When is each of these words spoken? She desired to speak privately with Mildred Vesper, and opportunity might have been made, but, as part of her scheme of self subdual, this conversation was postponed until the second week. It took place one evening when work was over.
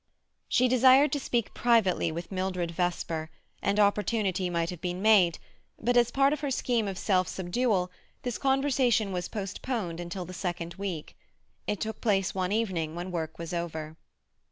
She 0.49 0.67
desired 0.67 1.11
to 1.11 1.19
speak 1.19 1.53
privately 1.53 2.11
with 2.11 2.31
Mildred 2.31 2.71
Vesper, 2.71 3.29
and 3.61 3.79
opportunity 3.79 4.49
might 4.49 4.71
have 4.71 4.81
been 4.81 4.99
made, 4.99 5.37
but, 5.79 5.95
as 5.95 6.09
part 6.09 6.33
of 6.33 6.39
her 6.39 6.49
scheme 6.49 6.87
of 6.87 6.97
self 6.97 7.27
subdual, 7.27 7.91
this 8.23 8.39
conversation 8.39 9.11
was 9.11 9.27
postponed 9.27 9.99
until 9.99 10.25
the 10.25 10.33
second 10.33 10.73
week. 10.73 11.15
It 11.67 11.79
took 11.79 12.01
place 12.01 12.33
one 12.33 12.51
evening 12.51 12.95
when 12.95 13.11
work 13.11 13.37
was 13.37 13.53
over. 13.53 13.95